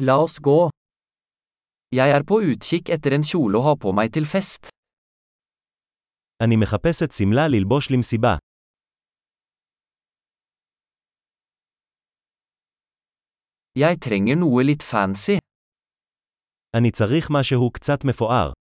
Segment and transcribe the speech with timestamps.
[0.00, 0.70] La oss gå.
[1.92, 4.70] Jeg er på utkikk etter en kjole å ha på meg til fest.
[6.42, 8.36] אני מחפשת שמלה ללבוש למסיבה.
[13.78, 15.38] Jeg trenger noe litt fancy.
[16.76, 18.52] אני צריך משהו קצת מפואר.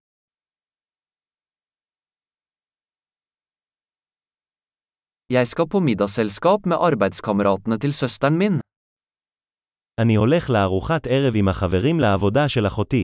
[5.29, 8.59] Jeg skal på middagsselskap med arbeidskameratene til søsteren min.
[10.01, 13.01] אני הולך לארוחת ערב עם החברים לעבודה של אחותי.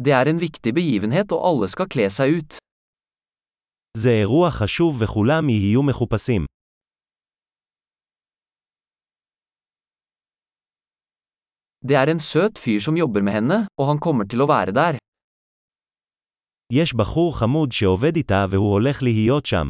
[0.00, 2.58] Det er en viktig begivenhet og alle skal kle seg ut.
[3.96, 6.44] זה אירוע חשוב וכולם יהיו מחופשים.
[11.84, 14.72] Det er en søt fyr som jobber med henne, og han kommer til å være
[14.72, 14.98] der.
[16.72, 19.68] יש בחור חמוד שעובד איתה והוא הולך להיות שם.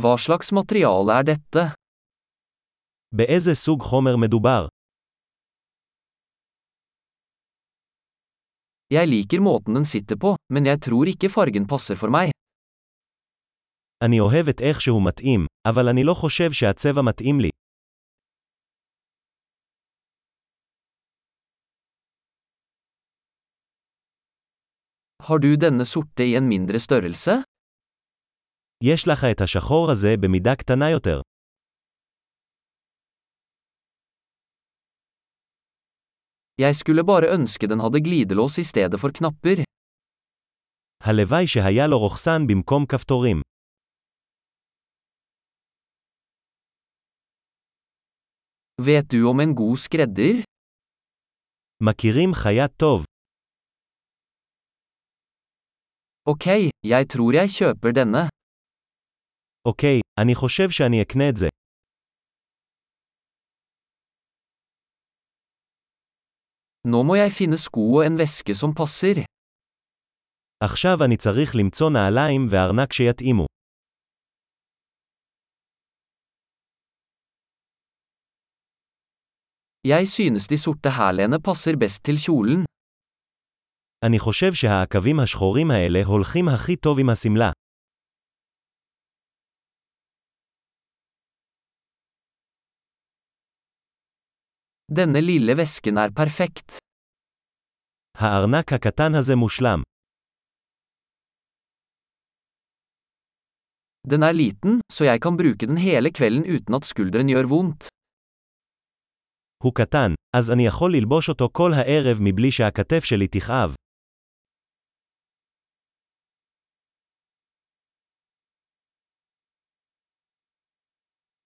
[0.00, 1.74] Hva slags materiale er dette?
[3.14, 4.66] באיזה סוג חומר מדובר?
[8.90, 12.30] Jeg liker måten den sitter på, men jeg tror ikke fargen passer for meg.
[14.04, 17.50] אני אוהב את איך שהוא מתאים, אבל אני לא חושב שהצבע מתאים לי.
[25.22, 27.42] Har du denne sorte i en mindre størrelse?
[28.84, 31.20] יש לך את השחור הזה במידה קטנה יותר.
[36.60, 39.62] Jeg skulle bare ønske den hadde glidelås i stedet for knapper.
[41.04, 43.40] הלוואי שהיה לו רוכסן במקום כפתורים.
[48.80, 50.42] Vet du om en god skredder?
[51.82, 53.04] מכירים חייט טוב.
[56.30, 56.46] Ok,
[56.86, 58.28] jeg tror jeg kjøper denne.
[59.67, 61.47] אוקיי, אני חושב שאני אקנה את זה.
[66.87, 69.25] Nå må jeg finne sko og en veske som passer.
[70.63, 73.45] עכשיו אני צריך למצוא נעליים וארנק שיתאימו.
[79.87, 82.65] Jeg synes de sorte hælene passer best til kjolen.
[84.05, 87.51] אני חושב שהעקבים השחורים האלה הולכים הכי טוב עם השמלה.
[94.88, 96.78] Denne lille vesken er perfekt.
[98.18, 99.82] הארנק הקטן הזה מושלם.
[104.08, 107.86] Den er liten, så jeg kan bruke den hele kvelden uten at skulderen gjør vondt.
[109.64, 113.74] הוא קטן, אז אני יכול ללבוש אותו כל הערב מבלי שהכתף שלי תכאב.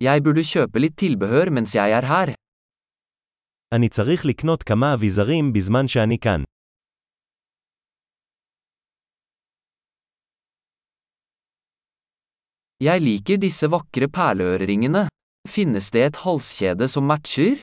[0.00, 2.34] Jeg burde kjøpe litt tilbehør mens jeg er her.
[3.75, 6.43] אני צריך לקנות כמה אביזרים בזמן שאני כאן.
[12.84, 15.09] Jeg liker disse vakre perleøreringene.
[15.49, 17.60] Finnes det et halskjede som matcher?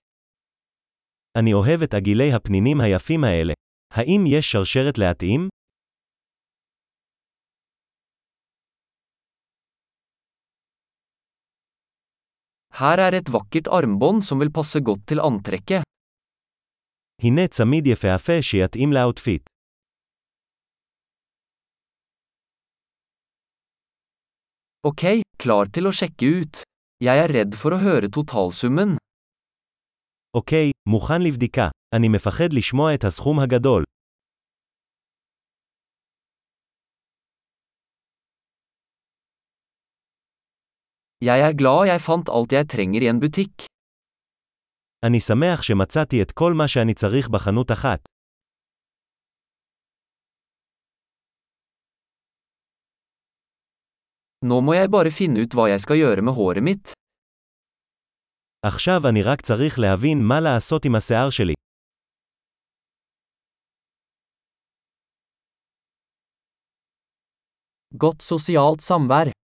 [1.38, 3.54] אני אוהב את עגילי הפנינים היפים האלה.
[3.94, 5.50] האם יש שרשרת להתאים?
[12.74, 15.84] Her er et vakkert armbånd som vil passe godt til antrekket.
[17.22, 19.50] הנה צמיד יפהפה שיתאים לאוטפיט.
[24.88, 26.64] Ok, klar til å sjekke ut.
[27.00, 28.98] Jeg er redd for å høre totalsummen.
[30.36, 31.70] אוקיי, מוכן לבדיקה.
[31.96, 33.84] אני מפחד לשמוע את הסכום הגדול.
[41.24, 43.64] Jeg er glad jeg fant alt jeg trenger i en butikk.
[45.07, 48.09] אני שמח שמצאתי את כל מה שאני צריך בחנות אחת.
[54.45, 56.93] Nå må jeg bare finne ut hva jeg skal gjøre med håret mitt.
[58.63, 61.55] עכשיו אני רק צריך להבין מה לעשות עם השיער שלי.
[67.95, 69.39] Godt sosialt samvær.